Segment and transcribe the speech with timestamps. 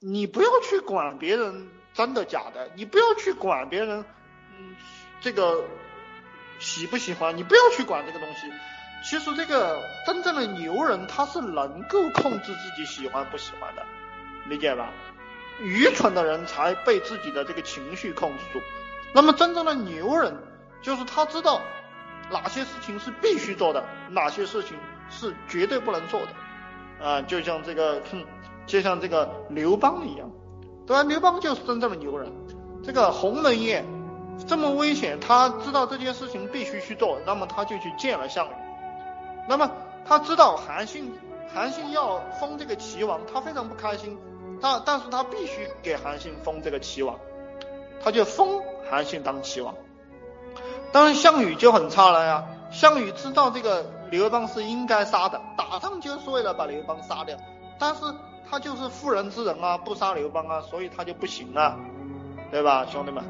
[0.00, 4.04] 你不要去管别人真的假的，你不要去管别人，
[4.58, 4.76] 嗯，
[5.20, 5.64] 这个
[6.58, 8.52] 喜不喜欢，你不要去管这个东西。
[9.02, 13.84] 其实这个真正的牛人他是能够控制自己喜欢不喜欢的，
[14.46, 14.92] 理解吧？
[15.60, 18.60] 愚蠢的人才被自己的这个情绪控制住。
[19.14, 20.36] 那么真正的牛人
[20.82, 21.62] 就是他知道
[22.30, 24.76] 哪些事情是必须做的，哪些事情
[25.08, 27.06] 是绝对不能做的。
[27.06, 28.24] 啊，就像这个，哼，
[28.66, 30.30] 就像这个刘邦一样，
[30.86, 31.02] 对吧？
[31.04, 32.30] 刘邦就是真正的牛人。
[32.84, 33.84] 这个鸿门宴
[34.46, 38.50] 这么危险，他知道这件事情必须去做，那么他就去见了项羽。
[39.48, 39.70] 那么
[40.04, 41.12] 他知道韩信，
[41.52, 44.18] 韩信要封这个齐王，他非常不开心，
[44.60, 47.18] 他但是他必须给韩信封这个齐王，
[48.02, 48.60] 他就封
[48.90, 49.74] 韩信当齐王。
[50.92, 57.36] 当然项羽就很差了呀，项羽知道这个刘邦是应该杀的，打仗就是为了把刘邦杀掉，
[57.78, 58.00] 但是
[58.48, 61.76] 他就是妇人之仁啊，不杀刘邦啊，所以他就不行啊，
[62.50, 63.24] 对吧，兄弟们？